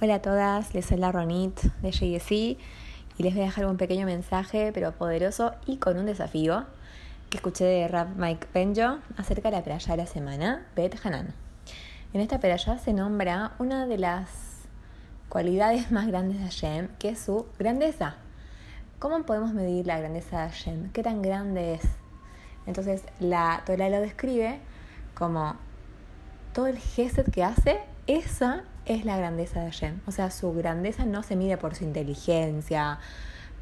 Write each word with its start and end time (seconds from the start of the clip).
Hola 0.00 0.16
a 0.16 0.22
todas, 0.22 0.74
les 0.74 0.90
la 0.90 1.12
Ronit 1.12 1.56
de 1.80 1.92
JSC 1.92 2.32
y 2.32 2.58
les 3.22 3.32
voy 3.32 3.42
a 3.42 3.46
dejar 3.46 3.66
un 3.66 3.76
pequeño 3.76 4.06
mensaje, 4.06 4.72
pero 4.74 4.90
poderoso 4.90 5.52
y 5.66 5.76
con 5.76 5.96
un 5.96 6.06
desafío 6.06 6.66
que 7.30 7.36
escuché 7.36 7.64
de 7.64 7.86
Rap 7.86 8.08
Mike 8.16 8.48
Penjo 8.52 8.98
acerca 9.16 9.50
de 9.50 9.56
la 9.56 9.62
playa 9.62 9.92
de 9.92 9.96
la 9.96 10.06
semana, 10.06 10.66
Bet 10.74 10.98
Hanan. 11.04 11.32
En 12.12 12.20
esta 12.20 12.40
playa 12.40 12.76
se 12.78 12.92
nombra 12.92 13.52
una 13.60 13.86
de 13.86 13.96
las 13.96 14.28
cualidades 15.28 15.92
más 15.92 16.08
grandes 16.08 16.38
de 16.38 16.44
Hashem, 16.44 16.88
que 16.98 17.10
es 17.10 17.20
su 17.20 17.46
grandeza. 17.56 18.16
¿Cómo 18.98 19.22
podemos 19.22 19.54
medir 19.54 19.86
la 19.86 20.00
grandeza 20.00 20.42
de 20.42 20.48
Hashem? 20.48 20.90
¿Qué 20.90 21.04
tan 21.04 21.22
grande 21.22 21.74
es? 21.74 21.84
Entonces 22.66 23.04
la 23.20 23.62
Torah 23.64 23.90
lo 23.90 24.00
describe 24.00 24.58
como 25.14 25.54
todo 26.52 26.66
el 26.66 26.78
gesed 26.78 27.30
que 27.30 27.44
hace, 27.44 27.78
esa 28.08 28.64
es 28.86 29.04
la 29.04 29.16
grandeza 29.16 29.60
de 29.60 29.66
Hashem. 29.70 30.00
O 30.06 30.12
sea, 30.12 30.30
su 30.30 30.52
grandeza 30.52 31.04
no 31.04 31.22
se 31.22 31.36
mide 31.36 31.56
por 31.56 31.74
su 31.74 31.84
inteligencia, 31.84 32.98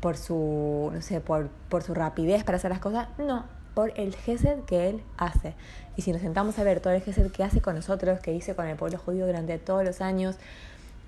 por 0.01 0.17
su, 0.17 0.91
no 0.93 1.01
sé, 1.01 1.21
por, 1.21 1.49
por 1.69 1.83
su 1.83 1.95
rapidez 1.95 2.45
para 2.45 2.57
hacer 2.57 2.71
las 2.71 2.81
cosas, 2.81 3.09
no, 3.19 3.45
por 3.75 3.93
el 3.97 4.15
gesed 4.15 4.61
que 4.65 4.89
él 4.89 5.03
hace. 5.17 5.55
Y 5.97 6.03
si 6.03 6.13
nos 6.13 6.21
sentamos 6.21 6.59
a 6.59 6.65
ver 6.65 6.81
todo 6.81 6.93
el 6.93 7.03
gesed 7.03 7.31
que 7.31 7.45
hace 7.45 7.61
con 7.61 7.75
nosotros, 7.75 8.19
que 8.21 8.33
hizo 8.33 8.57
con 8.57 8.67
el 8.67 8.77
pueblo 8.77 8.99
judío 8.99 9.27
durante 9.27 9.59
todos 9.59 9.85
los 9.85 10.01
años 10.01 10.37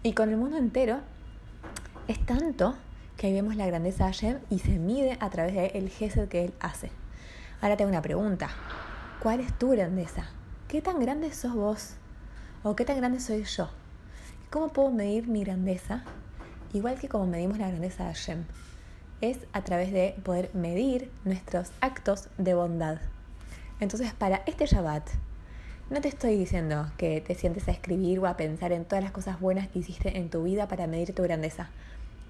y 0.02 0.12
con 0.12 0.30
el 0.30 0.36
mundo 0.36 0.56
entero, 0.56 1.00
es 2.08 2.24
tanto 2.24 2.74
que 3.16 3.28
ahí 3.28 3.32
vemos 3.32 3.56
la 3.56 3.66
grandeza 3.66 4.04
de 4.04 4.12
Hashem 4.12 4.38
y 4.50 4.58
se 4.58 4.78
mide 4.78 5.16
a 5.20 5.30
través 5.30 5.54
del 5.54 5.90
el 5.92 6.28
que 6.28 6.44
él 6.44 6.54
hace. 6.60 6.90
Ahora 7.60 7.76
tengo 7.76 7.90
una 7.90 8.02
pregunta. 8.02 8.50
¿Cuál 9.20 9.40
es 9.40 9.56
tu 9.58 9.70
grandeza? 9.70 10.26
¿Qué 10.68 10.82
tan 10.82 11.00
grande 11.00 11.32
sos 11.32 11.54
vos? 11.54 11.94
¿O 12.62 12.76
qué 12.76 12.84
tan 12.84 12.96
grande 12.96 13.20
soy 13.20 13.44
yo? 13.44 13.70
¿Cómo 14.54 14.68
puedo 14.68 14.92
medir 14.92 15.26
mi 15.26 15.42
grandeza? 15.42 16.04
Igual 16.72 16.96
que 17.00 17.08
como 17.08 17.26
medimos 17.26 17.58
la 17.58 17.66
grandeza 17.66 18.04
de 18.04 18.14
Hashem. 18.14 18.44
Es 19.20 19.40
a 19.52 19.62
través 19.62 19.90
de 19.90 20.14
poder 20.22 20.48
medir 20.54 21.10
nuestros 21.24 21.72
actos 21.80 22.28
de 22.38 22.54
bondad. 22.54 22.98
Entonces, 23.80 24.14
para 24.14 24.44
este 24.46 24.66
Shabbat, 24.66 25.08
no 25.90 26.00
te 26.00 26.06
estoy 26.06 26.36
diciendo 26.36 26.86
que 26.98 27.20
te 27.20 27.34
sientes 27.34 27.66
a 27.66 27.72
escribir 27.72 28.20
o 28.20 28.28
a 28.28 28.36
pensar 28.36 28.70
en 28.70 28.84
todas 28.84 29.02
las 29.02 29.10
cosas 29.10 29.40
buenas 29.40 29.66
que 29.66 29.80
hiciste 29.80 30.18
en 30.18 30.30
tu 30.30 30.44
vida 30.44 30.68
para 30.68 30.86
medir 30.86 31.12
tu 31.16 31.24
grandeza. 31.24 31.70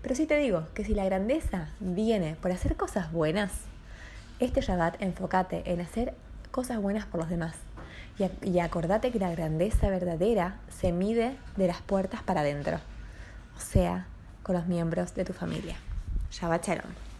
Pero 0.00 0.14
sí 0.14 0.24
te 0.24 0.38
digo 0.38 0.66
que 0.72 0.82
si 0.82 0.94
la 0.94 1.04
grandeza 1.04 1.74
viene 1.78 2.36
por 2.40 2.52
hacer 2.52 2.78
cosas 2.78 3.12
buenas, 3.12 3.52
este 4.38 4.62
Shabbat 4.62 5.02
enfócate 5.02 5.70
en 5.70 5.82
hacer 5.82 6.14
cosas 6.50 6.80
buenas 6.80 7.04
por 7.04 7.20
los 7.20 7.28
demás. 7.28 7.54
Y, 8.18 8.58
acordate 8.60 9.10
que 9.10 9.18
la 9.18 9.30
grandeza 9.30 9.88
verdadera 9.88 10.60
se 10.68 10.92
mide 10.92 11.36
de 11.56 11.66
las 11.66 11.82
puertas 11.82 12.22
para 12.22 12.42
adentro, 12.42 12.78
o 13.56 13.60
sea, 13.60 14.06
con 14.44 14.54
los 14.54 14.66
miembros 14.66 15.14
de 15.14 15.24
tu 15.24 15.32
familia. 15.32 15.76
Shabbat 16.30 16.66
Shalom. 16.66 17.13